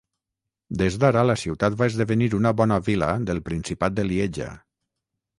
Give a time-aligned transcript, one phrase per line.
[0.81, 4.49] Des d'ara, la ciutat va esdevenir una bona vila del principat de Lieja.